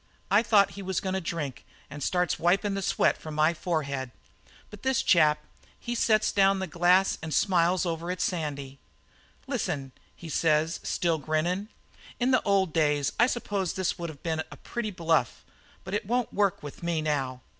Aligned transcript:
I 0.31 0.41
thought 0.41 0.71
he 0.71 0.81
was 0.81 0.99
goin' 0.99 1.13
to 1.13 1.21
drink, 1.21 1.63
and 1.87 2.01
starts 2.01 2.39
wipin' 2.39 2.73
the 2.73 2.81
sweat 2.81 3.17
off'n 3.19 3.35
my 3.35 3.53
forehead. 3.53 4.09
"But 4.71 4.81
this 4.81 5.03
chap, 5.03 5.45
he 5.79 5.93
sets 5.93 6.31
down 6.31 6.57
the 6.57 6.65
glass 6.65 7.19
and 7.21 7.31
smiles 7.31 7.85
over 7.85 8.09
to 8.15 8.19
Sandy. 8.19 8.79
"'Listen,' 9.45 9.91
he 10.15 10.27
says, 10.27 10.79
still 10.81 11.19
grinnin', 11.19 11.67
'in 12.19 12.31
the 12.31 12.41
old 12.41 12.73
days 12.73 13.11
I 13.19 13.27
suppose 13.27 13.73
this 13.73 13.99
would 13.99 14.09
have 14.09 14.23
been 14.23 14.41
a 14.49 14.57
pretty 14.57 14.89
bluff, 14.89 15.45
but 15.83 15.93
it 15.93 16.07
won't 16.07 16.33
work 16.33 16.63
with 16.63 16.81
me 16.81 17.03
now. 17.03 17.41